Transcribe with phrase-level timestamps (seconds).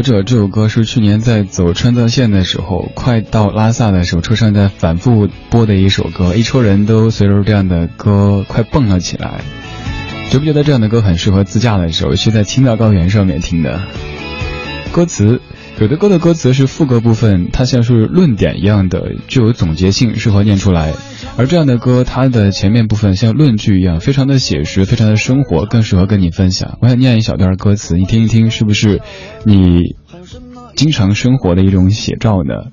[0.00, 9.42] 活着这首歌是去年在走川藏线的时候，快到拉萨的时候，车上在反复播的一首歌，一车人都随着这样的歌快蹦了起来。
[10.30, 13.78] 觉不觉得这样的歌很适合自驾的时候，去在青藏高原上面听的？
[14.90, 15.42] 歌词。
[15.78, 20.92] 有的歌的歌词是副歌部分，它像是论点一样的，具有总结性，适合念出来；
[21.36, 26.78] 而这样的歌，它的前面部分像论据一样，非常的写实，非常的生活，更适合跟你分享。
[26.82, 29.00] 我想念一小段歌词，你听一听，是不是
[29.44, 29.96] 你
[30.76, 32.70] 经常生活的一种写照呢？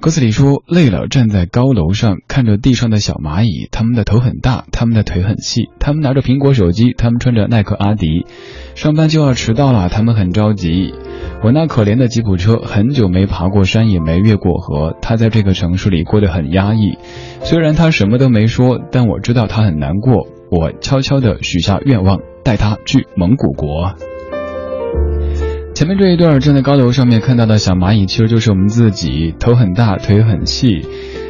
[0.00, 8.24] 歌词里说：累了，站在高楼上，看着地上的小蚂蚁，他们的头很大，他们的腿很细，他们拿着苹果手机，他们穿着耐克阿迪，
[8.74, 10.94] 上班就要迟到了，他们很着急。
[11.44, 14.96] 我那可怜的吉普车，很久没爬过山，也没越过河。
[15.02, 16.96] 他在这个城市里过得很压抑。
[17.42, 20.26] 虽然他什么都没说，但我知道他很难过。
[20.50, 23.92] 我悄悄地许下愿望，带他去蒙古国。
[25.74, 30.84] 前面这一段站在高楼上面看到的小蚂蚁，其实就是我们自己，头很大，腿很细，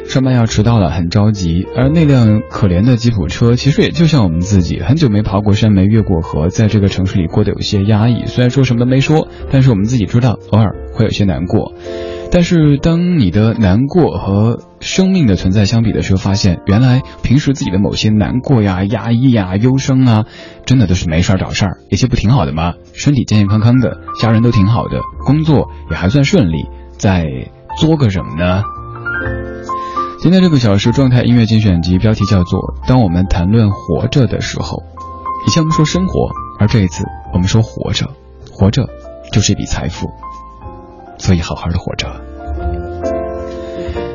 [0.05, 1.65] 上班要迟到了，很着急。
[1.75, 8.25] 而那辆可怜的吉普车，其实也就像我们自己，很久没爬过山，没越过河，在这个城市里过得有些压抑。
[8.25, 11.73] 虽然说什么都没说，但是我们自己知道，偶尔会有些难过。
[12.29, 20.25] 但是当你的难过和生命的存在相比的时候，发现原来平时自己的某些难过呀、压抑呀、忧伤啊，
[20.65, 22.73] 真的都是没事儿找事儿，一切不挺好的吗？
[22.93, 26.65] 身体健健康康的，家人都挺好的，工作也还算顺利，
[26.97, 27.25] 在
[27.77, 28.63] 作个什么呢？
[30.19, 34.77] 今天这个小时状态音乐精选集标题叫做《当我们谈论活着的时候》，
[35.47, 36.29] 以前我们说生活，
[36.59, 38.07] 而这一次我们说活着，
[38.51, 38.87] 活着
[39.31, 40.09] 就是一笔财富。
[41.17, 42.30] 所以，好好的活着。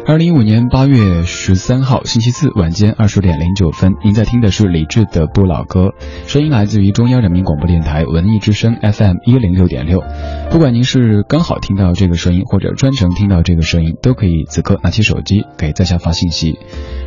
[0.08, 5.94] 二零一五年八月十三号星期四晚间二十点零九分，您在听的是李志的不老歌，
[6.28, 10.04] 声音来自于中央人民广播电台文艺之声 FM 一零六点六。
[10.48, 16.56] 不管您是刚好听到这个声音，或者专程听到这个声音，都可以此刻拿起手机给在下发信息。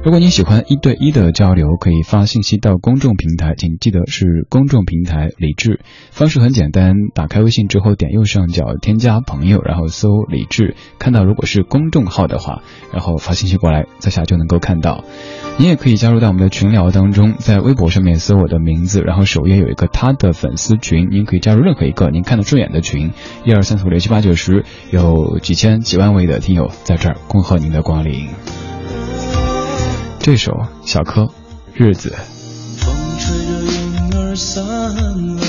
[0.03, 5.79] 如果您喜欢一对一的交流，可以发信息到公众平台，请记得是公众平台李志。
[6.11, 12.61] 方式很简单，打开微信之后点右上角添加朋友，然后搜李志，看到如果是公众号的话。
[12.91, 15.03] 然后发信息过来，在下就能够看到。
[15.57, 23.11] 你也可以加入到我们的群聊当中，在微博上面搜我的名字，然后首页有一个他的粉丝群，您可以加入任何一个您看得顺眼的群，
[23.43, 28.29] 一二三四五六七八九十，有几千几万位的听友在这儿恭贺您的光临。
[30.19, 31.27] 这首小柯，
[31.73, 32.15] 日子。
[32.77, 35.41] 风吹着云儿散了，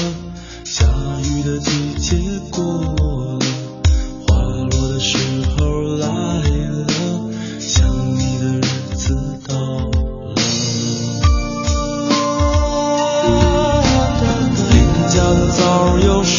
[0.64, 2.16] 下雨的季节
[2.50, 3.09] 过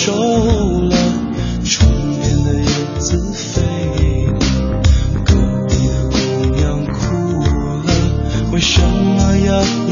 [0.04, 0.98] 瘦了，
[1.64, 1.88] 窗
[2.20, 2.66] 边的叶
[2.98, 3.62] 子飞
[4.26, 4.34] 了，
[5.24, 5.30] 隔
[5.68, 6.16] 壁的姑
[6.56, 6.90] 娘哭
[7.86, 7.88] 了，
[8.52, 9.90] 为什么呀你？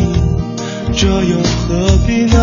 [0.98, 2.38] 这又何必呢？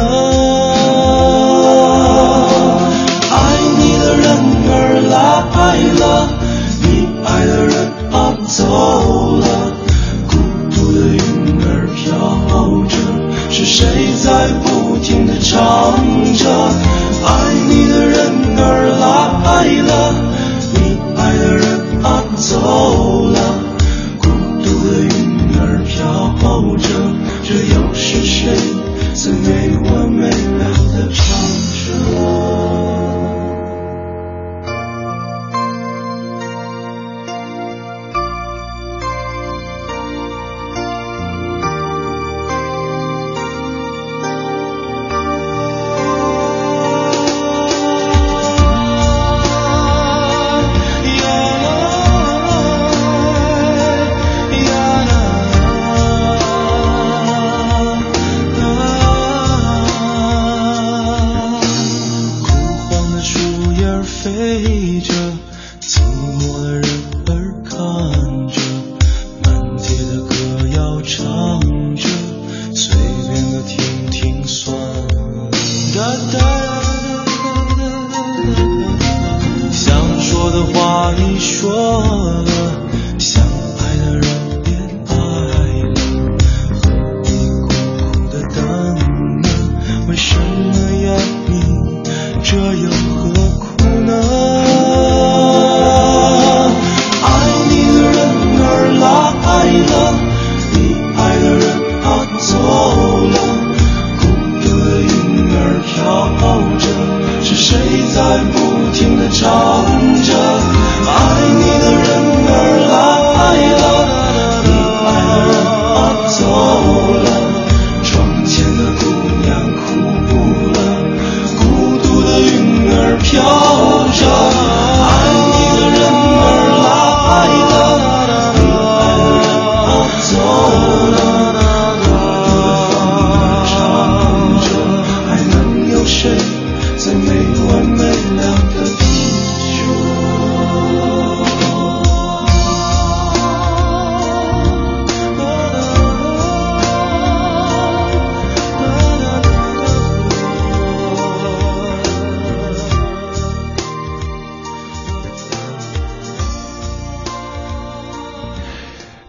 [3.33, 3.35] 爱
[3.81, 4.31] 你的人
[4.71, 4.71] 儿
[5.11, 5.19] 来
[5.99, 6.05] 了，
[6.83, 6.87] 你
[7.25, 8.27] 爱的人儿。
[8.47, 8.65] 走
[9.39, 9.45] 了，
[10.29, 10.37] 孤
[10.71, 11.19] 独的云
[11.65, 11.67] 儿
[11.97, 12.07] 飘
[12.87, 12.95] 着，
[13.51, 13.85] 是谁
[14.23, 15.99] 在不停的唱
[19.57, 19.86] 来了，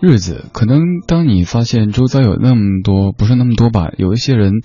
[0.08, 4.62] 日子，可能当你发现周遭有那么多，不是那么多吧，有一些人，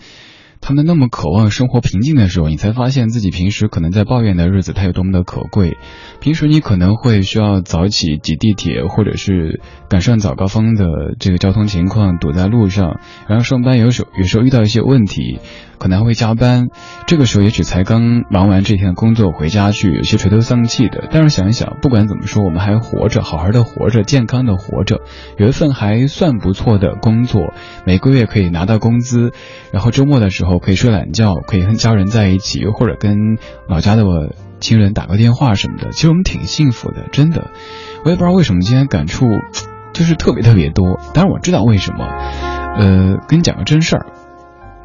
[0.61, 5.76] 他们那么渴望生活平静的时候，你才发现自己平时可能在抱怨的日子，它有多么的可贵。
[6.20, 10.87] 平时你可能会需要早起挤地铁，或者是赶上早高峰的
[11.18, 15.40] 这个交通情况，堵在路上，然后上班有时有时候遇到一些问题，
[15.82, 16.68] 可能还会加班。
[17.08, 21.08] 这个时候也许才刚忙完这天的工作回家去，有些垂头丧气的。
[21.10, 25.00] 但是想一想，不管怎么说，我们还活着，好好的活着，健康的活着，
[25.38, 27.52] 有一份还算不错的工作，
[27.84, 29.32] 每个月可以拿到工资，
[29.72, 33.16] 然后周末的时候可以睡懒觉，可以跟家人在一起，或者跟
[33.68, 34.04] 老家的
[34.60, 35.90] 亲人打个电话什么的。
[35.90, 37.50] 其实我们挺幸福的，真的。
[38.04, 39.26] 我也不知道为什么今天感触
[39.92, 42.06] 就是特别特别多，当然我知道为什么。
[42.78, 44.06] 呃，跟你讲个真事儿，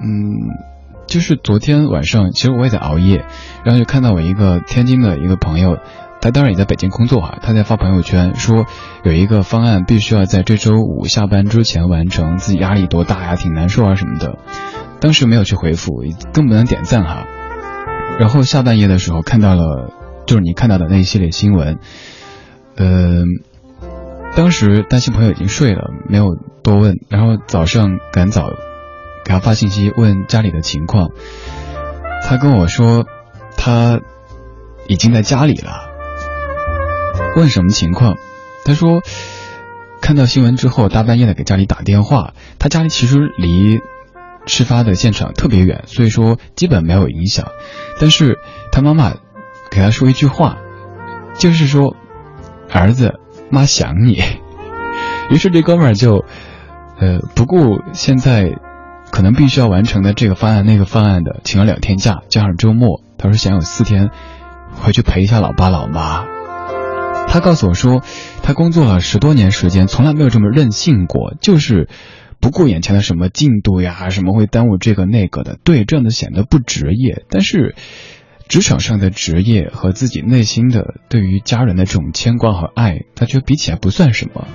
[0.01, 0.76] 嗯。
[1.07, 3.25] 就是昨天晚上，其实我也在熬夜，
[3.63, 5.77] 然后就看到我一个天津的一个朋友，
[6.21, 8.65] 他当然也在北京工作哈，他在发朋友圈说
[9.03, 14.37] 有一个方案必须要在这周五下班之前完成，自己压力多大呀，挺难受啊什么的。
[14.99, 17.25] 当时没有去回复，更不能点赞哈。
[18.19, 19.93] 然后下半夜的时候看到了，
[20.25, 21.79] 就是你看到的那一系列新闻，
[22.75, 23.23] 呃，
[24.35, 28.51] 当时担心朋友已经睡了，没有多问，然后早上赶早。
[29.27, 31.09] 给他发信息问家里的情况，
[32.25, 33.05] 他跟我说
[33.57, 33.99] 他
[34.87, 35.89] 已经在家里了。
[37.35, 38.15] 问什么情况？
[38.63, 39.01] 他说
[40.01, 42.35] 看到新闻之后大半夜的给家里打电话。
[42.57, 43.81] 他家里其实离
[44.45, 47.47] 事发的现场特别远，所以说基本没有影响。
[47.99, 48.37] 但是
[48.71, 49.13] 他妈妈
[49.69, 50.55] 给他说一句话，
[51.37, 51.97] 就是说
[52.71, 53.19] 儿子
[53.51, 54.23] 妈想你。
[55.29, 56.23] 于是这哥们儿就
[56.97, 58.57] 呃不顾现在。
[59.17, 64.11] 可能必须要完成的这个方案那个方案的，请了两天假，加上周末，他说想有四天
[64.75, 66.23] 回去陪一下老爸老妈。
[67.27, 68.03] 他告诉我说，
[68.43, 71.89] 他工作了十多年时间，从来没有这么任性过，就是
[72.39, 75.57] 不顾眼前的什么进度呀，什么会耽误这个那个的。
[75.63, 77.73] 对，这样的显得不职业，但是
[78.47, 84.45] 职场上的职业和自己内心的对于家人的这种牵挂和爱，他觉得比起来不算什么。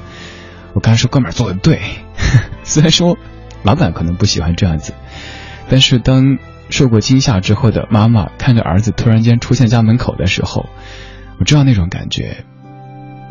[0.73, 1.81] 我刚才说哥们儿做的对，
[2.63, 3.19] 虽然说。
[3.63, 4.95] 老板可能不喜欢这样子，
[5.69, 6.39] 但是当
[6.71, 10.67] 受过惊吓之后的妈妈看着儿子突然间出现家门口的时候，
[11.39, 12.45] 我知道那种感觉。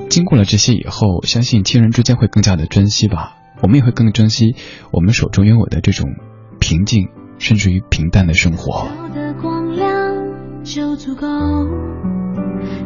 [0.10, 3.38] 经过了这些以后，相信亲人之间会更加的珍惜吧。
[3.62, 4.56] 我们也会更珍惜
[4.92, 6.10] 我们手中拥有的这种
[6.60, 8.88] 平静，甚至于平淡的生活。
[10.64, 11.28] 就足够，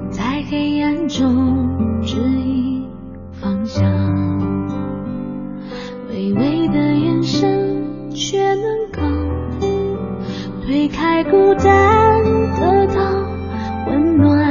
[0.09, 2.87] 在黑暗中指引
[3.33, 3.83] 方向。
[6.09, 6.94] 微微的
[7.25, 9.01] 声，却能够
[10.63, 12.23] 推开孤单，
[12.59, 13.01] 得到
[13.87, 14.45] 温暖。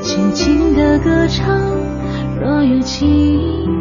[0.00, 1.60] 轻轻的歌唱，
[2.40, 3.75] 若有情，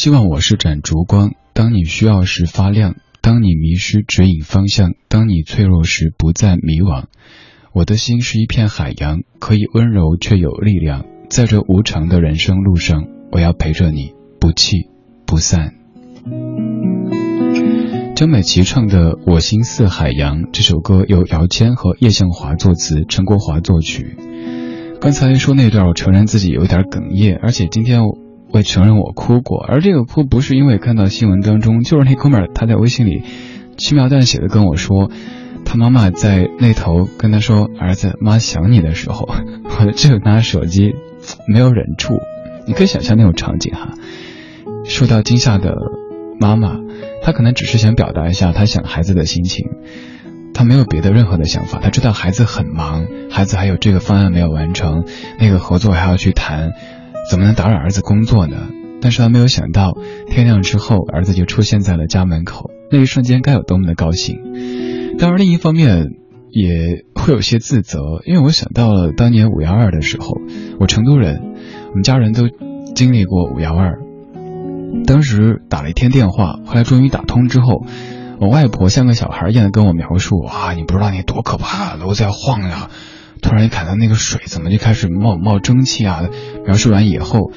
[0.00, 7.04] 希望我是盏烛光，当你需要时发亮，当你迷失指引方向，当你脆弱时不再迷惘。
[7.74, 11.04] 我的心是一片海洋，可以温柔却有力量。
[11.28, 14.88] 在这无常的人生路上，我要陪着你，不弃
[15.26, 15.74] 不散。
[18.16, 24.16] 张美琪唱的《我心似海洋》这首歌由姚谦和叶向华作词，陈国华作曲。
[24.98, 28.00] 刚才说那段，我承认自己有点哽咽，而且今天
[28.52, 29.62] 我也承认我哭过。
[29.62, 33.22] 而这个哭不是因为看到新闻当中，就是那哥们儿他在微信里
[33.76, 35.10] 轻描淡写的跟我说。
[35.62, 39.28] 他妈妈在那头跟他说：“儿子，妈想你的时候，
[39.78, 40.94] 我就拿手机，
[41.46, 42.18] 没有忍住。
[42.66, 43.90] 你可以想象那种场景哈。
[44.84, 45.74] 受到惊吓的
[46.40, 46.78] 妈妈，
[47.22, 49.66] 她可能只是想表达一下她想孩子的心情，
[50.54, 51.78] 她没有别的任何的想法。
[51.78, 55.04] 她知道孩子很忙，孩子还有这个方案没有完成，
[55.38, 56.72] 那个合作还要去谈，
[57.30, 58.56] 怎么能打扰儿子工作呢？
[59.00, 64.40] 但是他没有想到，天亮之后，儿子就出现在了家门口，那一瞬间该有多么的高兴。”
[65.16, 66.06] 当然，另一方面
[66.50, 70.26] 也会有些自责，因为我想到了当年五幺二的时候，
[70.80, 71.40] 我成都人，
[71.90, 72.48] 我们家人都
[72.96, 74.00] 经历过五幺二。
[75.06, 77.86] 当时打了一天电话，后来终于打通之后，
[78.40, 82.90] 我外婆像个小孩一样的跟我描述：哇，你不知道那多可怕，楼在晃呀！
[83.40, 86.28] 突然一看到那个水怎么就开始冒冒蒸汽啊！
[86.64, 87.52] 描述完以后，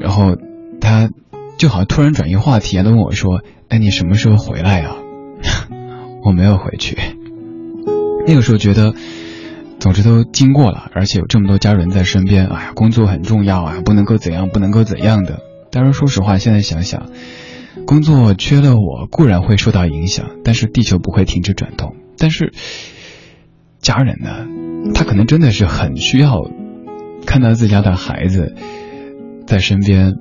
[0.00, 0.36] 然后
[0.80, 1.10] 他
[1.58, 4.96] 就好像突然转移话题，都问我说：哎，你什么时候回来呀？
[6.24, 6.96] 我没有回去，
[8.26, 8.94] 那个时候觉得，
[9.78, 15.40] 总之都经过了，而且有这么多家人在身边，哎呀，工作很重要啊，不能够怎样，不能够怎样的。
[15.70, 17.10] 但是说实话，现在想想，
[17.86, 21.96] 工作缺了我固然会受到影响，但是地球不会停止转动。
[22.16, 22.52] 但是
[23.80, 24.46] 家人呢，
[24.92, 26.42] 他可能真的是很需要
[27.26, 28.54] 看到自家的孩子
[29.46, 30.14] 在身边。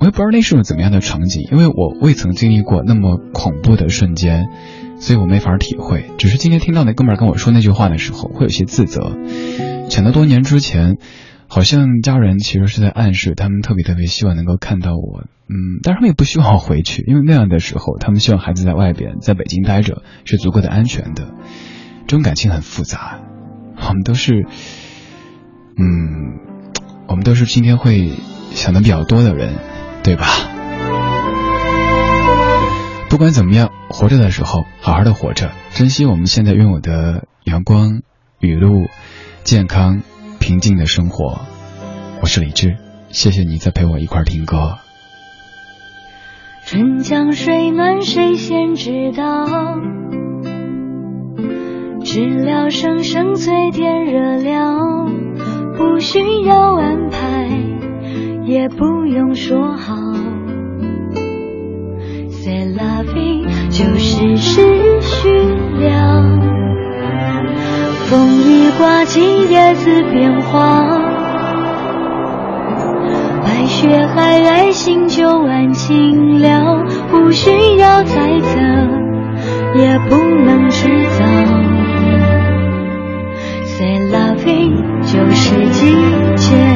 [0.00, 4.48] 我也不知道那是种怎么样的场景，因为我未曾经历过那么恐怖的瞬间。
[5.00, 9.16] 所以我没法体会，只是今天听到那哥们跟我说那句话的时候，会有些自责。
[9.88, 10.96] 想到多年之前，
[11.46, 21.30] 好像家人其实是在暗示他们特别特别希望能够看到我，嗯，但是他们也不希望回去，因为那样的时候，他们希望孩子在外边，在北京待着是足够的安全的。
[22.08, 23.20] 这种感情很复杂，
[23.88, 24.46] 我们都是，
[25.78, 26.38] 嗯，
[27.08, 28.12] 我们都是今天会
[28.52, 29.54] 想的比较多的人，
[30.04, 30.26] 对吧？
[33.08, 38.02] 不管怎么样，活着的时候好好的活着，珍惜我们现在拥有的阳光、
[38.40, 38.88] 雨露、
[39.42, 40.02] 健康、
[40.38, 41.40] 平静的生活。
[42.20, 42.76] 我是李志，
[43.08, 44.76] 谢谢你再陪我一块听歌。
[46.66, 49.46] 春江水暖谁先知道？
[52.10, 55.06] 知了声声催天热了，
[55.76, 57.46] 不需要安排，
[58.46, 59.94] 也不用说好。
[62.30, 65.28] Say loving 就是时序
[65.80, 66.24] 了，
[68.06, 70.80] 风雨刮起叶子变化，
[73.44, 78.58] 白雪皑皑心就安静了，不需要猜测，
[79.78, 81.57] 也不能制造。
[85.02, 85.92] 就是季
[86.36, 86.67] 节。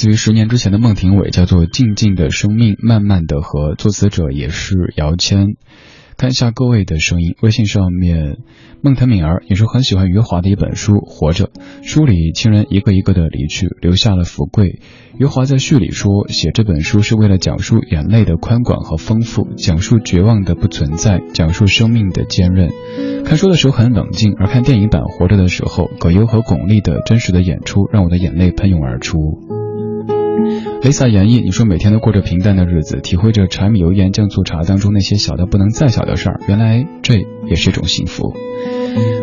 [0.00, 5.56] 自于十年之前的孟庭苇，叫做《静静的生命，慢慢的和》，作词者也是姚谦。
[6.16, 8.38] 看一下各位的声音，微信上面，
[8.80, 11.44] 孟腾敏儿，也是很喜欢余华的一本书《活着》，
[11.82, 14.80] 书里亲人一个一个的离去，留下了福贵。
[15.18, 22.70] 余华在序里说，写这本书是为了讲述眼泪的宽广和丰富，讲述绝望的不存在，讲述生命的坚韧。
[23.26, 29.59] 看书的时候很冷静，而看电影版《活着》的时候，葛优和巩俐的真实的演出，让我的眼泪喷涌而出。
[30.82, 37.16] Lisa 演绎，你说每天都过着平淡的日子，体会着柴米油盐酱醋茶当中那些小的不能再小的事儿，原来这
[37.46, 38.34] 也是一种幸福。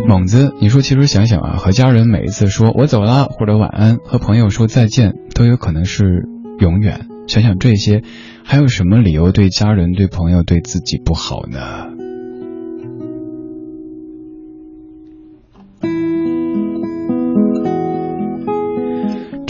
[0.07, 7.07] 猛子，你说其实想想啊，和家人每一次说我走了或者晚安，和朋友说再见，都有可能是永远。
[7.27, 8.03] 想想这些，
[8.43, 11.87] 还有什么理由对家人、对朋友、对自己不好呢？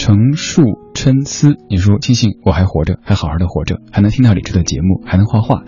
[0.08, 0.64] 成树
[0.96, 5.66] 参差，你说庆幸我还活着，还好好的活着，还能听到李志的节目，还能画画，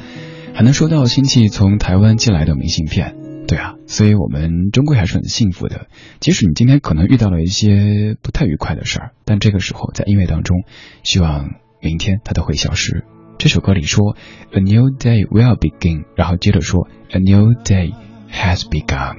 [0.54, 3.18] 还能收到亲戚从台湾寄来的明信片。
[3.50, 5.88] 对啊，所以我们终归还是很幸福的。
[6.22, 10.64] 即使你今天可能遇到了一些不太愉快的事儿，但这个时候在音乐当中，
[11.04, 11.50] 希望
[11.82, 13.04] 明天它都会消失。
[13.38, 14.16] 这首歌里说
[14.54, 16.62] A new day will begin，然后接着。
[16.62, 17.92] 说 A new day
[18.32, 19.18] has begun。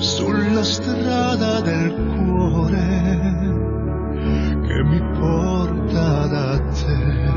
[0.00, 2.78] Sulla strada del cuore
[4.66, 7.28] che mi porta da te.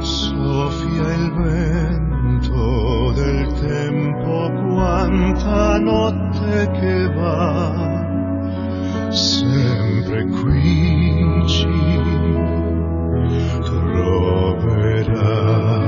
[0.00, 7.72] Soffia il vento del tempo, quanta notte che va,
[9.10, 11.66] sempre qui ci
[13.64, 15.87] troverai.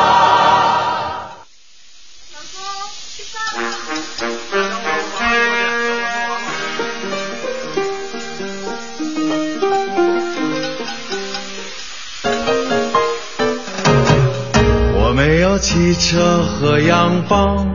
[17.11, 17.67] 和洋房，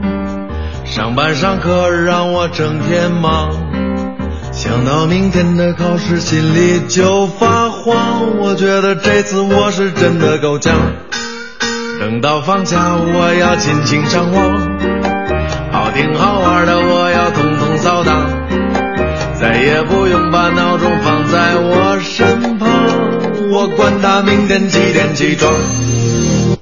[0.83, 3.51] 上班上课让我整天忙。
[4.51, 7.95] 想到明天的考试，心里就发慌。
[8.39, 10.73] 我觉得这次我是真的够呛。
[11.99, 14.43] 等到放假，我要尽情上网，
[15.71, 18.23] 好听好玩的我要统统扫荡，
[19.39, 22.67] 再也不用把闹钟放在我身旁。
[23.51, 25.53] 我管他明天几点起床。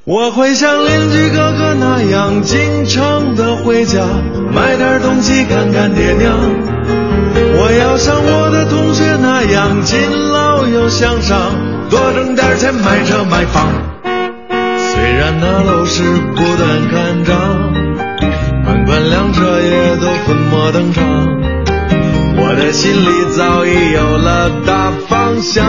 [0.05, 4.05] 我会像邻居哥哥那样经常的回家，
[4.53, 6.31] 买点东西看看爹娘。
[7.57, 9.99] 我要像我的同学那样勤
[10.31, 11.35] 劳又向上，
[11.89, 13.67] 多挣点钱买车买房。
[14.77, 16.03] 虽然那楼市
[16.35, 17.73] 不断看涨，
[18.63, 21.03] 款款辆车也都粉墨登场，
[22.37, 25.65] 我的心里早已有了大方向，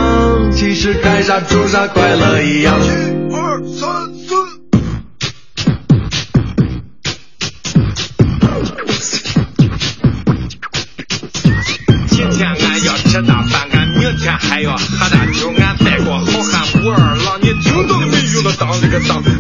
[0.53, 2.75] 其实该啥住啥，快乐一样。
[18.89, 19.36] 这个党，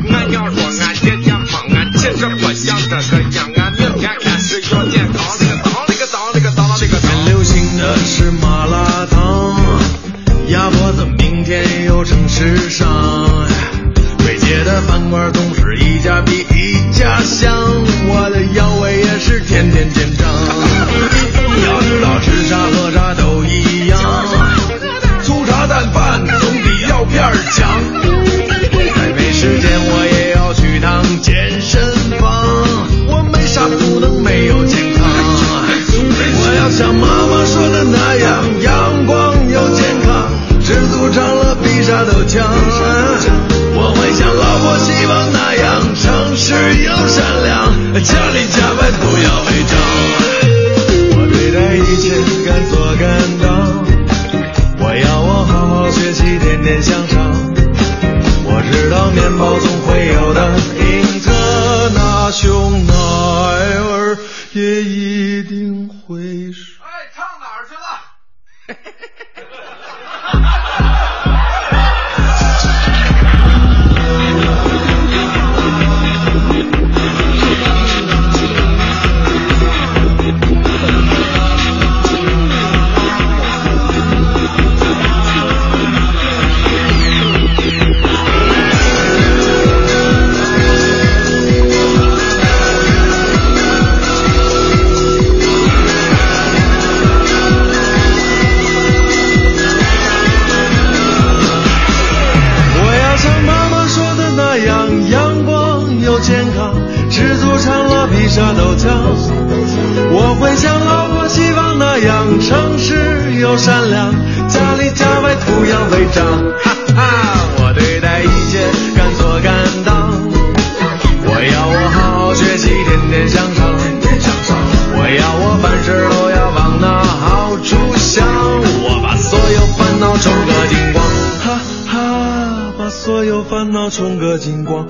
[133.90, 134.86] 冲个精光，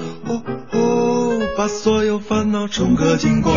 [1.57, 3.55] 把所有烦恼冲个精光。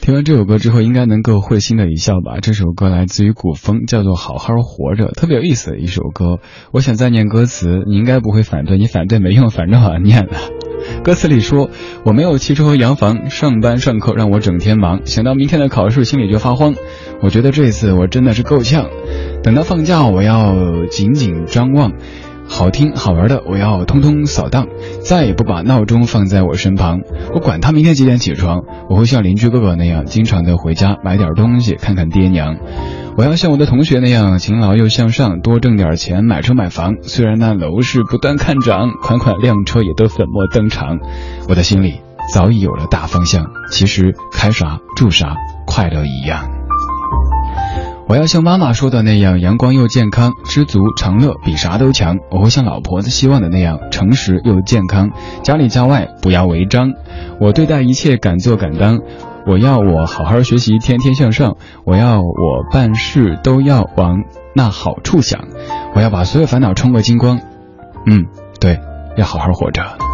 [0.00, 2.38] 听完这首歌之后，应该能够会心的一笑吧。
[2.40, 6.38] 这首歌来自于古风，叫做《好好活着》，特别有意思的一首歌。
[6.72, 10.32] 我想再念歌词，你应该不会反对，你反对没用，反正我要念了。
[11.04, 11.70] 歌词里说
[12.04, 16.74] ：“我没有汽车和洋房，上班上课让我整天忙，想到明天的考试心里就发慌。
[17.22, 18.88] 我觉得这次我真的是够呛，
[19.42, 20.54] 等到放假我要
[20.90, 21.92] 紧紧张望。”
[22.52, 24.66] 好听好玩的，我要通通扫荡，
[25.02, 26.98] 再也不把闹钟放在我身旁。
[27.32, 32.56] 我管他明天几点起床，我会像邻居哥哥那样，经常的回家买点东西，看看爹娘。
[33.16, 36.96] 我要像我的同学那样勤劳又向上，多挣点钱买车买房。
[37.02, 40.98] 虽然那楼市不断看涨，款款靓车也都粉墨登场。
[41.48, 42.00] 我的心里
[42.34, 45.34] 早已有了大方向，其实开啥住啥，
[45.66, 46.59] 快乐一样。
[48.10, 52.16] 我要像妈妈说的那样，阳光又健康，知足常乐比啥都强。
[52.32, 55.10] 我会像老婆子希望的那样，诚实又健康，
[55.44, 56.90] 家里家外不要违章。
[57.38, 58.98] 我对待一切敢做敢当。
[59.46, 61.56] 我要我好好学习，天天向上。
[61.84, 64.24] 我要我办事都要往
[64.56, 65.44] 那好处想。
[65.94, 67.38] 我要把所有烦恼冲个精光。
[68.08, 68.26] 嗯，
[68.58, 68.80] 对，
[69.16, 70.09] 要好好活着。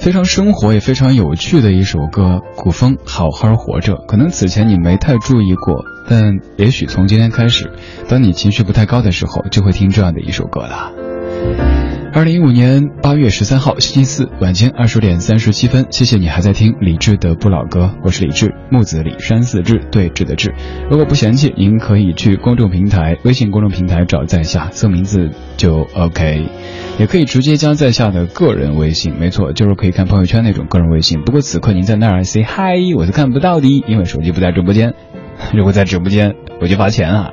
[0.00, 3.92] 非常生活也非常有趣的一首歌，古风《好好活着》。
[4.06, 7.70] 可能此前你没太注意过，但也许从今天开始，
[8.08, 11.79] 当你情绪不太高的时候，就会听这样的一首歌了。
[12.12, 20.52] 二零一五年八月十三号星期四晚间二十点三十七分，谢谢你还在听李志的不老歌，我是李志，木子李山寺志，对峙的志。
[20.90, 26.46] 如果不嫌弃，您可以去公众平台微信公众平台找在下，搜名字就 OK。
[26.98, 31.22] 也可以直接加在下的个人微信，没错，就是可以看朋友圈那种个人微信。
[31.22, 34.94] 不过此刻您在那儿 say hi，我是看不到的，因为手机不在直播间。
[35.54, 37.30] 如果在直播间，我就罚钱啊。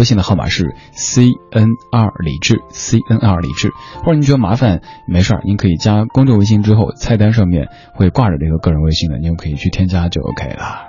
[0.00, 3.70] 微信的号码是 c n 二李志 c n 二李志，
[4.02, 10.88] 或者您觉得麻烦，没事儿，您可以加公众微信之后，菜单上面会挂着这个个人微信的，您可以去添加就 OK 了。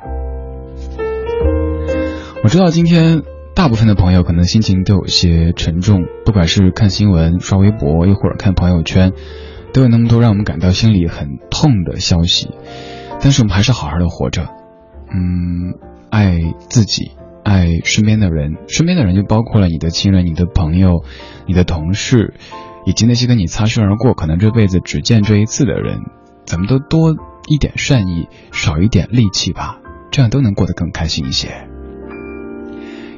[2.42, 9.12] 我知道今天大部分的朋友可能心情都有些沉重，不管是看新闻、刷微博，一会儿看朋友圈，
[9.74, 12.50] 都有那么多让我们感到心里很痛的消息，
[13.20, 14.44] 但是我们还是好好的活着，
[15.14, 15.76] 嗯，
[16.10, 17.12] 爱自己。
[17.44, 21.04] 爱身边的人，身边的人就包括了你的亲人、你的朋友、
[21.48, 22.34] 你的同事，
[22.86, 26.00] 以及那些跟你擦身而过、可能这辈子只见这一次的人。
[26.46, 27.16] 咱们都多
[27.48, 29.80] 一点善意，少一点戾气吧，
[30.12, 31.68] 这样都能过得更开心一些。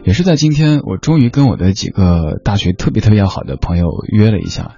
[0.03, 4.75] 也是在今天，我终于跟我的几个大学特别特别要好的朋友约了一下。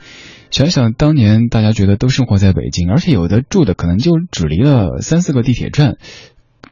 [0.52, 5.98] 想想当年大家觉得都生活在北京，而且有的住的可能就只离了三四个地铁站。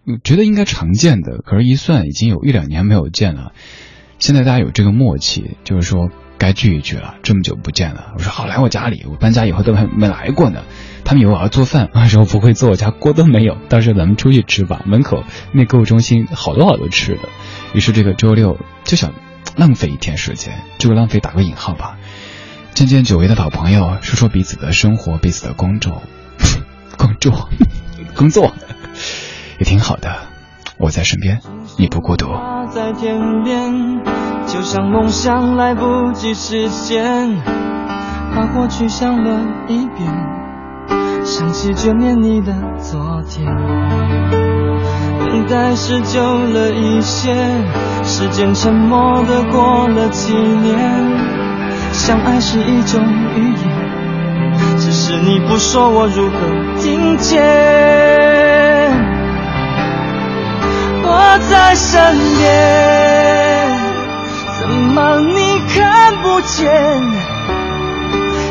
[0.05, 3.53] 我觉得应该常见的，可是，一算已经有一两年没有见了。
[4.19, 7.15] 现在大家有这个默契，就是说该聚一聚了。
[7.23, 10.63] 这么久不见了，我说好来我家里，我搬家以后都还没来过呢。
[11.05, 13.57] 他们以为我要做饭， 我说不会做，我家锅都没有。
[13.69, 17.29] 到时候咱们出去吃吧，门口那购物中心好多好多吃的。
[17.73, 19.13] 于是这个周六就想
[19.55, 21.97] 浪费一天时间，这个浪费打个引号吧，
[22.73, 26.03] 见见久违的老朋友，说说彼此的生活，彼此的工作，
[26.97, 27.49] 工作，
[28.15, 28.53] 工作。
[29.59, 30.09] 也挺好的，
[30.77, 31.39] 我在身边，
[31.77, 32.27] 你不孤独。
[32.71, 34.03] 在天边，
[34.47, 37.35] 就像梦想来不及实现，
[38.35, 40.11] 把过去想了一遍，
[41.23, 43.45] 想起眷恋你的昨天。
[45.19, 47.33] 等待是久了一些，
[48.03, 50.79] 时间沉默的过了几年。
[51.91, 52.99] 相爱是一种
[53.35, 56.37] 语言，只是你不说我如何
[56.81, 58.12] 听见？
[61.05, 62.43] 我在身边，
[64.59, 66.71] 怎么你看不见？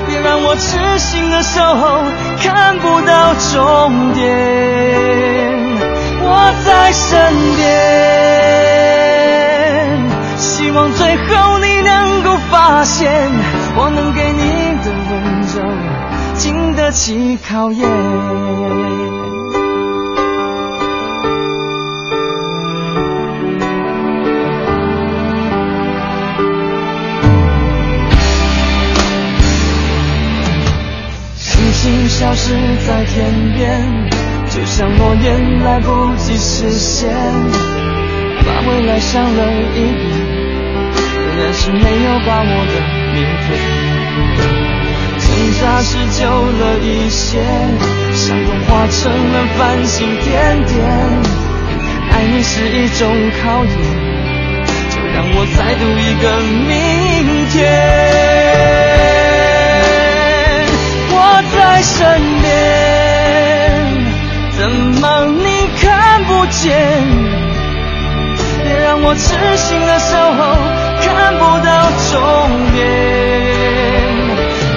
[0.07, 2.05] 别让我痴心的守候，
[2.43, 4.21] 看不到终点。
[6.25, 7.11] 我在身
[7.57, 7.67] 边，
[10.37, 13.33] 希望最后你能够发现，
[13.77, 15.11] 我能给你的温
[15.57, 15.63] 柔，
[16.37, 17.89] 经得起考验。
[32.23, 32.55] 消失
[32.87, 33.83] 在天边，
[34.49, 37.11] 就像诺言来不及实现，
[38.47, 40.07] 把未来想了一遍，
[41.17, 42.75] 仍然是没有把握的
[43.13, 43.59] 明天。
[45.19, 45.27] 挣
[45.61, 47.43] 扎是久了一些，
[48.15, 50.79] 伤痛化成了繁星点点。
[52.13, 53.11] 爱你是一种
[53.43, 53.75] 考验，
[54.91, 56.25] 就让我再赌一个
[56.69, 56.71] 明
[57.51, 58.92] 天。
[61.15, 61.17] 我
[61.55, 61.99] 在身
[62.41, 62.51] 边，
[64.57, 64.61] 怎
[65.01, 65.45] 么你
[65.81, 66.71] 看不见？
[68.65, 70.41] 别让我痴心的守候，
[71.03, 71.71] 看不到
[72.11, 72.13] 终
[72.73, 72.81] 点。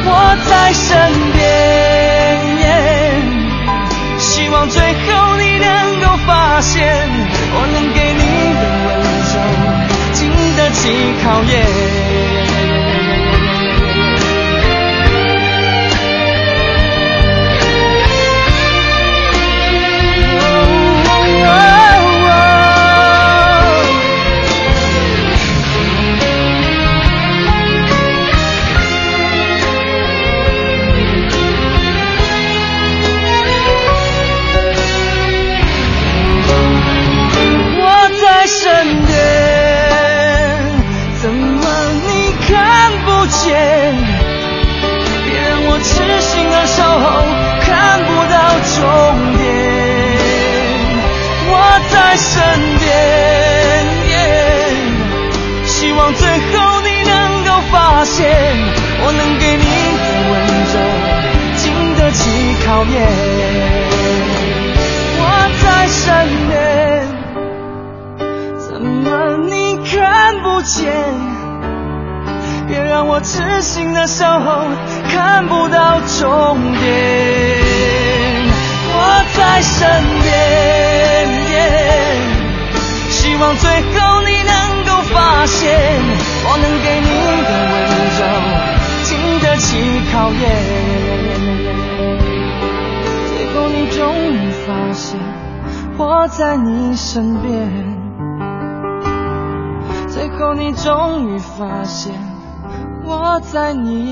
[0.07, 0.09] 我
[0.49, 0.86] 在身
[1.33, 1.39] 边，
[4.19, 5.69] 希望最后你能
[6.01, 6.73] 够发现，
[7.53, 8.23] 我能给你
[8.59, 8.88] 的温
[9.31, 9.36] 柔，
[10.13, 10.19] 经
[10.57, 10.83] 得起
[11.23, 11.53] 考验。
[103.55, 104.04] 在你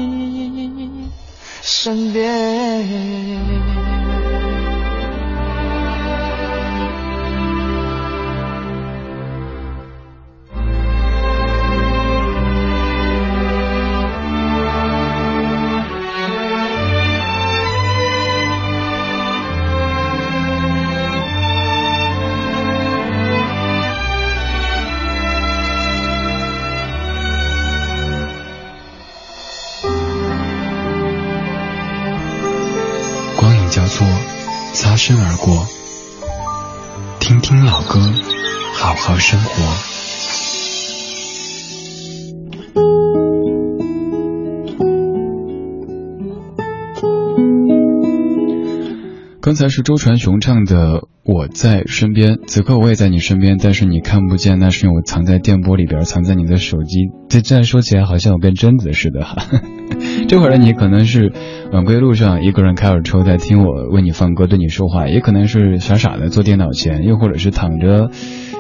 [39.06, 39.50] 好生活。
[49.42, 57.10] 刚才是周传雄唱的《我在身边》，此刻我也在你身边，但是你看不见，那是因为我藏在电波里边，藏在你的手机。
[57.28, 59.36] 这这样说起来，好像我跟贞子似的哈。
[60.30, 61.34] 这会儿的你可能是
[61.74, 68.10] 晚归路上，一个人开着车在听我为你放歌，对你说话；也可能是傻傻的坐电脑前，又或者是躺着。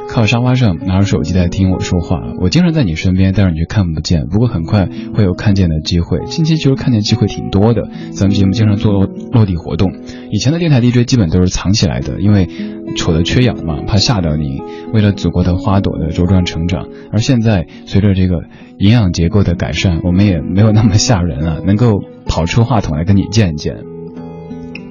[0.09, 4.27] 靠沙发上拿着手机在听我说话，我经常在你身边，但是你却看不见。
[4.27, 7.89] 不过很快会有看见的机会，近期其实看见机会挺多的。
[8.11, 9.91] 咱们节目经常做落地活动，
[10.31, 12.47] 以前的电台 DJ 基本都是藏起来的，因为
[12.95, 14.61] 丑的缺氧嘛，怕吓到你。
[14.93, 18.43] 为了祖国的花朵的茁壮成长，而现在随着这个
[18.77, 23.77] 营养结构的改善，我们也没有那么吓人了，能够跑出话筒来跟你见一见。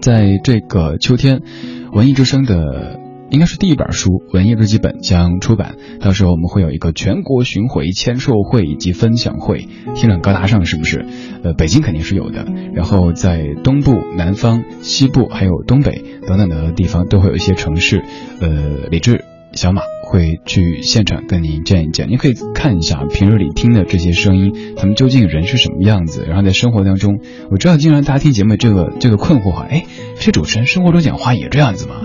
[0.01, 1.43] 在这个秋天，
[1.93, 2.99] 文艺之声的
[3.33, 11.07] 应该是第一本书《文艺日记本》将出版，到时候我们会有一个全国巡回签售会以及分享会，听着很高大上是不是？
[11.43, 18.05] 呃，北京肯定是有的，然后在东部、南方、西部还有东北等等的地方都会有一些城市，
[18.43, 19.25] 呃，李志。
[19.55, 26.25] 小马会去现场跟您见一见，您可以看一下平日里听的这些声音，他们究竟人是什么样子。
[26.27, 27.21] 然后在生活当中，
[27.51, 29.85] 我知道经常大家听节目这个这个困惑哈，哎，
[30.19, 31.97] 这主持人生活中讲话也这样子吗？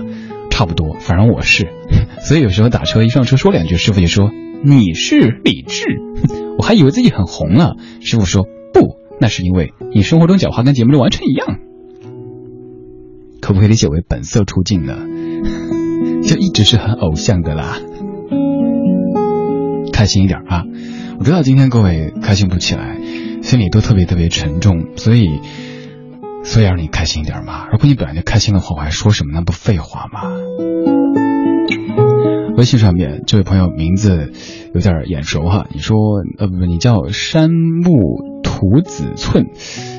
[0.58, 1.68] 差不多，反正我是。
[2.18, 4.28] 所以有时候打车一上车说两句，师傅就说
[4.64, 5.84] 你是李志，
[6.58, 7.76] 我还以为自己很红了。
[8.00, 8.42] 师傅说
[8.74, 11.60] 不，那是因为你生活中讲话跟节目里完全一样。
[13.40, 14.96] 可不可以理解为本色出镜呢？
[16.26, 17.78] 就一直是很偶像的啦，
[19.92, 20.64] 开心一点啊！
[21.20, 22.98] 我知道今天各位开心不起来，
[23.42, 25.38] 心里都特别特别沉重，所以，
[26.44, 27.68] 所以让你开心一点嘛。
[27.72, 29.32] 如果你本来就开心的话，我还说什么？
[29.34, 30.22] 那不废话吗？
[32.56, 34.32] 微信上面这位朋友名字
[34.74, 35.96] 有点眼熟哈，你说
[36.38, 39.46] 呃不不，你叫山木土子寸，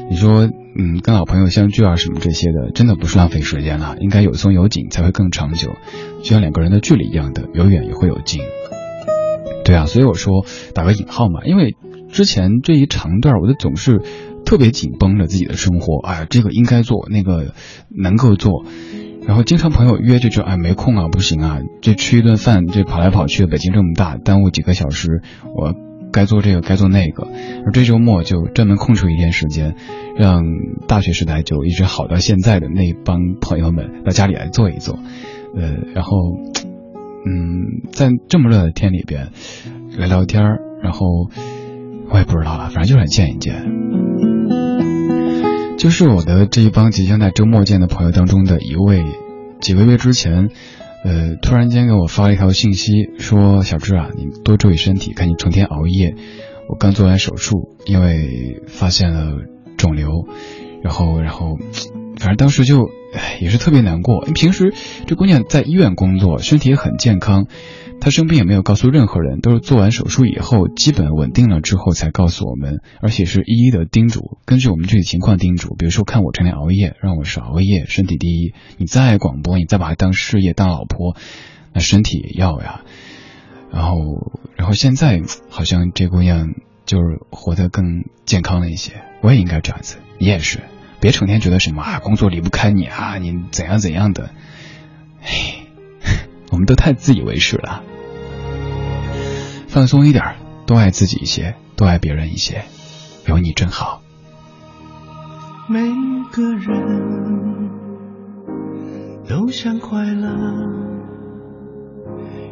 [0.09, 0.49] 你说。
[0.81, 5.71] 嗯，跟老朋友相聚啊，什么这些的，真的不是浪费时间了，应该有松有紧才会更长久，
[6.19, 8.43] 就像两个人的距离一样的，有远也会有近。
[9.65, 11.75] 对啊，所以我说打个引号嘛，因为
[12.13, 14.01] 之前这一长段，我就总是
[14.45, 17.53] 特别紧绷着自己的生活，哎，这个应该做，那个
[17.89, 18.65] 能够做，
[19.25, 25.21] 然后经常朋友约就说，哎，没空啊，不行啊，这吃一顿饭，这跑来跑去，北京这么大，耽误几个小时，
[25.55, 25.75] 我。
[26.11, 27.27] 该做这个，该做那个，
[27.67, 29.75] 而这周末就专门空出一天时间，
[30.17, 30.41] 让
[30.87, 34.97] 大学时代就一直好到现在的那帮朋友们到家里来坐一坐，
[35.55, 36.17] 呃，然后，
[37.27, 39.27] 嗯，在这么热的天里边
[39.99, 40.41] 聊聊天
[40.81, 41.05] 然后
[42.09, 43.53] 我也不知道了，反正就是见一见，
[45.79, 49.01] 就是我的这一帮即将在周末见的朋友当中的一位，
[49.61, 50.49] 几个月之前。
[51.05, 56.15] 呃，突然间给我发了一条信息，说小志啊，你多注意身体，看你成天熬夜。
[56.67, 59.37] 我刚做完手术，因为发现了
[59.77, 60.27] 肿瘤，
[60.83, 61.55] 然后，然后，
[62.17, 64.25] 反正当时就唉也是特别难过。
[64.35, 64.73] 平时
[65.07, 67.45] 这姑娘在医院工作，身体也很健康。
[68.01, 75.75] 他生病也没有告诉任何人，都是做完手术以后基本稳定了之后才告诉我们，而且是一一的叮嘱，根据我们具体情况叮嘱。
[75.75, 78.53] 比如说看我成天熬夜，让我少熬夜，身体第一。
[78.77, 81.15] 你再爱广播，你再把它当事业当老婆，
[81.73, 82.81] 那身体也要呀。
[83.71, 88.93] 然后，然后现在好像这姑娘就是活得更健康了一些。
[89.21, 90.61] 我也应该这样子，你也是，
[91.01, 94.31] 别成天觉得什么啊工作离不开你啊，你怎样怎样的，
[95.19, 95.58] 嘿。
[96.51, 97.83] 我们都太自以为是了，
[99.67, 100.35] 放松一点，
[100.65, 102.63] 多爱自己一些，多爱别人一些，
[103.27, 104.01] 有你真好。
[105.67, 105.79] 每
[106.31, 107.69] 个人
[109.27, 110.27] 都想快乐，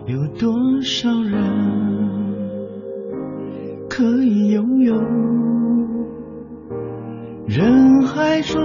[0.06, 1.44] 有多少人
[3.90, 4.96] 可以拥有？
[7.48, 8.62] 人海中，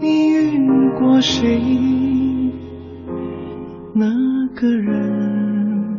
[0.00, 1.60] 你遇过谁？
[4.00, 4.06] 那
[4.54, 5.98] 个人，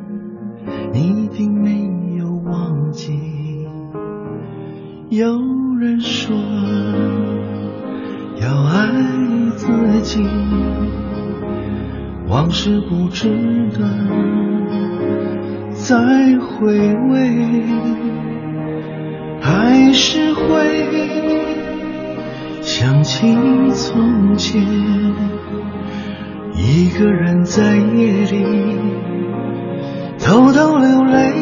[0.93, 1.85] 一定没
[2.17, 3.67] 有忘记。
[5.09, 5.27] 有
[5.77, 6.33] 人说
[8.41, 8.87] 要爱
[9.57, 9.67] 自
[10.01, 10.25] 己，
[12.29, 13.27] 往事不值
[13.73, 13.79] 得
[15.73, 17.65] 再回味，
[19.41, 20.87] 还是会
[22.61, 23.35] 想起
[23.73, 24.65] 从前。
[26.61, 28.45] 一个人在夜里
[30.19, 31.33] 偷偷流泪，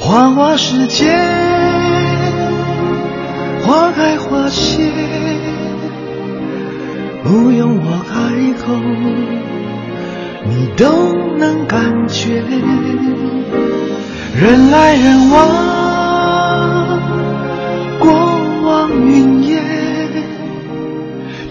[0.00, 1.06] 花花世界，
[3.62, 4.90] 花开花谢，
[7.22, 8.14] 不用我开
[8.64, 8.74] 口，
[10.48, 12.42] 你都能感觉。
[14.34, 15.77] 人来人往，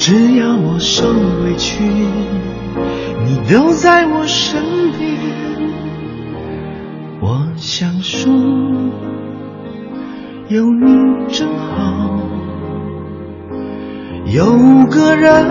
[0.07, 1.09] 只要我受
[1.43, 1.83] 委屈，
[3.25, 4.63] 你都在我身
[4.97, 5.05] 边。
[7.19, 8.31] 我想说，
[10.47, 12.21] 有你真好。
[14.27, 14.45] 有
[14.89, 15.45] 个人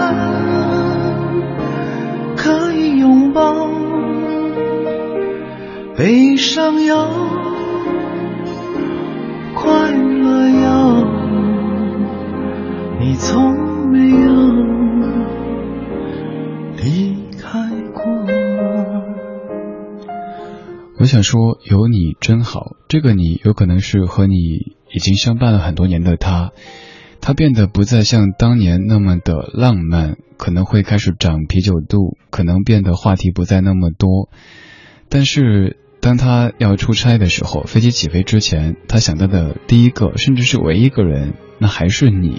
[2.35, 3.69] 可以拥抱，
[5.99, 7.07] 悲伤有，
[9.55, 11.07] 快乐有，
[12.99, 13.66] 你从。
[21.07, 22.75] 我想说，有你真好。
[22.89, 24.35] 这个你有可能是和你
[24.93, 26.51] 已经相伴了很多年的他，
[27.21, 34.31] 他变得不再像当年那么的浪漫，可能会开始长啤酒肚，可能变得话题不再那么多。
[35.09, 42.37] 但是当他要出差的时候，飞机起飞之前，他想到的第一个，甚至是唯一一个人，那还是你。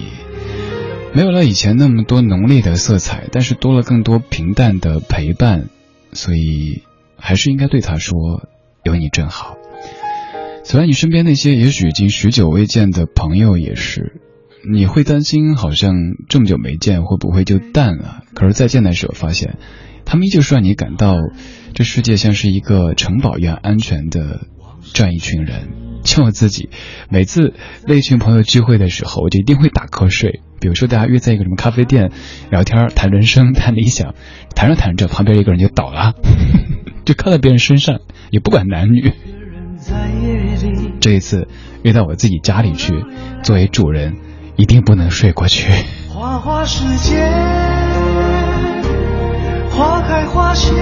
[1.13, 5.69] 没有了以前那么多浓烈的色彩，但是多了更多平淡的陪伴，
[6.11, 6.83] 所以
[7.17, 8.13] 还是应该对他说
[8.87, 9.57] ：“有你真好。”
[10.65, 14.19] 此外，你身边那些也许已经许久未见的朋友也是，
[14.69, 15.93] 你会担心好像
[16.27, 18.23] 这么久没见会不会就淡了？
[18.33, 19.57] 可是再见的时候发现，
[20.03, 21.15] 他们依旧是让你感到
[21.73, 24.41] 这世界像是一个城堡一样安全的
[24.93, 25.86] 这样一群人。
[26.03, 26.69] 就我自己，
[27.09, 27.53] 每次
[27.85, 30.41] 那群朋友聚会的时候，我就一定会打瞌睡。
[30.59, 32.11] 比如说大家约在一个什么咖啡店
[32.49, 34.15] 聊天谈人生谈理想，
[34.55, 36.13] 谈着谈着旁边一个人就倒了，
[37.05, 37.99] 就靠在别人身上，
[38.31, 39.13] 也不管男女。
[40.99, 41.47] 这一次
[41.83, 42.91] 约到我自己家里去，
[43.43, 44.15] 作为主人，
[44.55, 45.71] 一定不能睡过去。
[46.09, 47.15] 花花世界，
[49.69, 50.73] 花开花谢，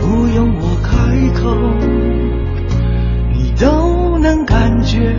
[0.00, 0.88] 不用我开
[1.38, 1.54] 口，
[3.60, 5.14] 都能感觉。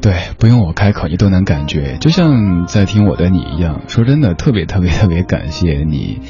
[0.00, 3.82] 对，不用我开口，你都能感觉，就像在听我的你一样。
[3.88, 6.20] 说真的，特别特别特别感谢你。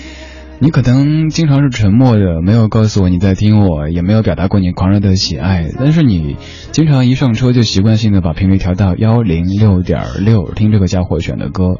[0.60, 5.70] 你可能经常是沉默的，没有告诉我你在听我，也没有表达过你狂热的喜爱。
[5.78, 6.36] 但是你
[6.72, 11.78] 经常一上车就习惯性的把频率调到幺零六点六，听这个家伙选的歌。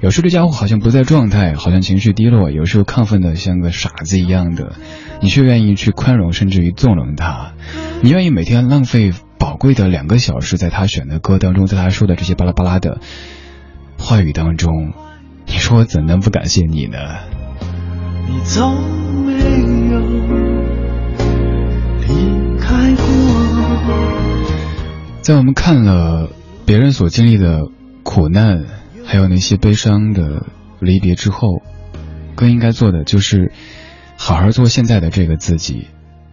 [0.00, 4.76] 有时候这家伙好像不在状态，好像情绪低落，有时候亢奋的像个傻子一样的，
[5.20, 7.54] 你却愿意去宽容，甚至于纵容他。
[8.00, 13.00] 你愿意每天浪费宝贵的两个小时在他选的歌当中，在他说的这些巴拉巴拉的
[13.98, 14.92] 话语当中。
[15.46, 16.98] 你说我怎能不感谢你呢？
[18.28, 18.76] 你从
[19.26, 20.00] 没有
[22.06, 22.06] 离
[22.60, 23.02] 开过。
[25.22, 26.30] 在我们看了
[26.64, 27.62] 别人所经历的
[28.04, 28.64] 苦难，
[29.08, 30.44] 还有那些悲伤的
[30.80, 31.62] 离别之后，
[32.36, 33.52] 更应该做的就是
[34.18, 35.86] 好好做现在的这个自己。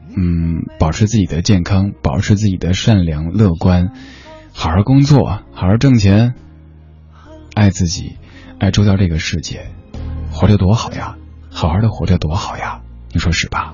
[0.09, 3.91] 嗯，保持自己的健康，保持自己的善良乐观，
[4.51, 6.33] 好好工作，好好挣钱，
[7.53, 8.17] 爱自己，
[8.59, 9.67] 爱周遭这个世界，
[10.29, 11.15] 活着多好呀！
[11.49, 12.81] 好好的活着多好呀，
[13.13, 13.73] 你说是吧？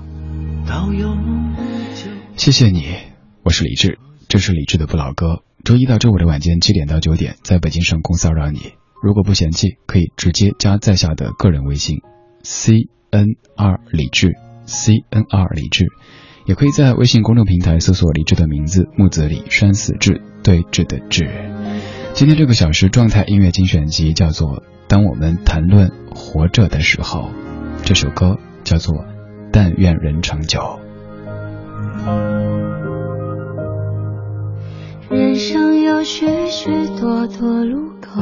[2.38, 2.98] 谢谢你，
[3.42, 3.98] 我是李志，
[4.28, 5.42] 这是李志的不老歌。
[5.66, 8.74] 周一到周五的晚间七点到九点，在北京上空骚扰你。
[9.02, 12.02] 如果不嫌弃，可以直接加在下的个人微信
[12.44, 14.34] ：c n r 李志
[14.66, 15.88] ，c n r 李志。
[16.46, 21.30] 也可以在微信公众平台搜索李志的名字：木子李山死志，对峙的志。
[22.14, 27.22] 今天这个小时状态音乐精选集叫做《当我们谈论活着的时候》。
[27.84, 28.96] 这首歌叫做
[29.52, 30.60] 《但愿人长久》。
[35.10, 38.22] 人生有许许多多路口，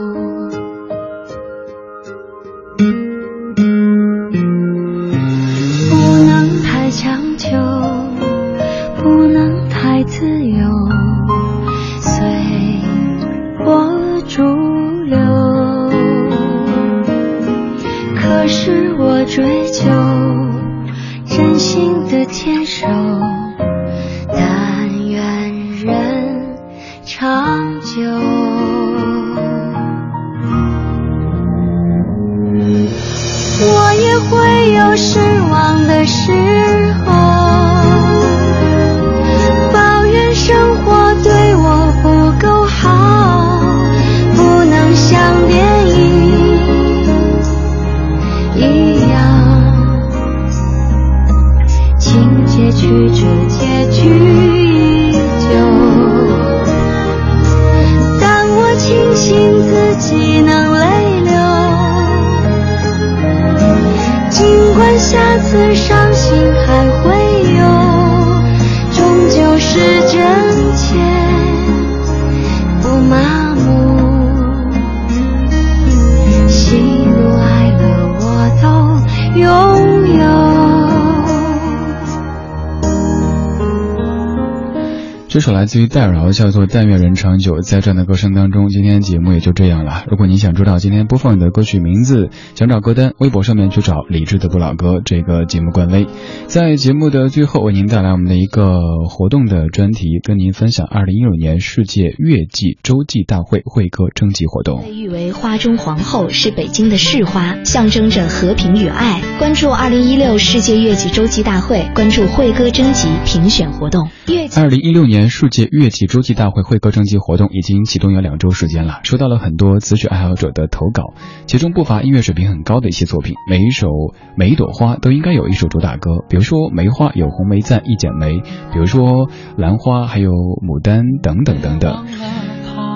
[85.71, 87.53] 自于戴叫做《但愿人长久》。
[87.61, 90.03] 在这样的歌声当中，今天节目也就这样了。
[90.09, 96.07] 如果你想知道今天播放的歌曲名字，想找歌单，微博上面去找李志的不老歌这个节目官微。
[96.47, 98.79] 在节目的最后，为您带来我们的一个
[99.09, 104.81] 活动的专题，跟您分享二零一六年世界月季洲际大会会歌征集活动。
[104.83, 109.21] 被誉为花中皇后，是北京的市花，象征着和平与爱。
[109.39, 114.09] 关注二零一六世界月季洲际大会，关注会歌征集评选活动。
[114.55, 115.21] 二零一六年。
[115.31, 121.13] 世界月季洲际大会会歌征集活动已经启动有两周时间了，收到了很多词曲爱好者的投稿，
[121.45, 123.35] 其中不乏音乐水平很高的一些作品。
[123.49, 123.87] 每一首
[124.35, 132.05] 每一朵花都应该有一首主打歌，比如说梅花有红梅赞一剪梅，比如说兰花还有牡丹等等等等。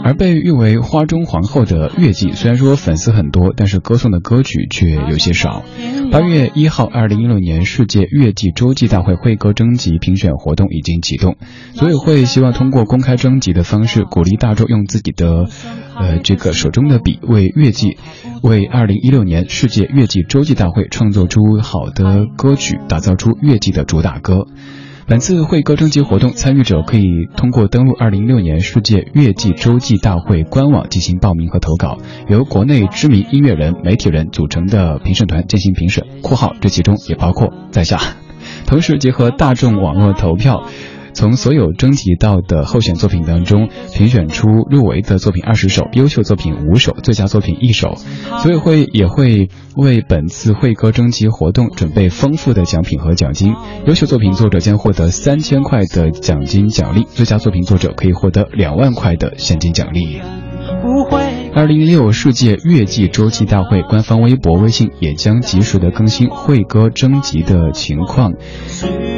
[0.05, 5.63] 而被誉为花中皇后的月季，虽然说粉丝很多，但是歌颂的歌曲却有些少。
[6.11, 11.37] 八月一号，二零一六年世界月季洲际大会会歌征集评选活动已经启动，
[11.73, 15.47] 组委会希望通过公开征集的方式，鼓励大众用自己的，
[15.97, 17.97] 呃，这个手中的笔，为月季，
[18.43, 24.45] 为二零一六年世界月季洲际大会创作出好的歌曲，打造出月季的主打歌。
[25.07, 37.99] 本次会歌征集活动，参与者可以通过登录二零一六年世界月季洲际大会官网进行报名和投稿，由国内知名音乐人、媒体人组成的评审团进行评审（括号这其中也包括在下），
[38.65, 40.63] 同时结合大众网络投票。
[41.15, 47.95] 从所有征集到的候选作品当中，评选出入围的作品二十首，优秀作品五首，最佳作品一首。
[48.43, 53.53] 组委会也会为本次会歌征集活动准备丰富的奖品和奖金。
[53.87, 60.21] 优秀作品作者将获得三千块的奖金奖励，最佳作品作者可以获得两万块的现金奖励。
[61.55, 68.33] 二零一六世界月季周期大会官方微博、微信也将及时的更新会歌征集的情况。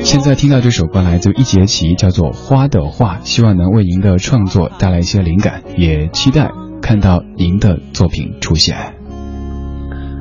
[0.02, 8.94] 现在听到这首歌来自一节棋，叫做《花的话》，希望能为您的创作带来一些灵感，也期待看到您的作品出现。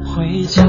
[0.07, 0.65] 回家。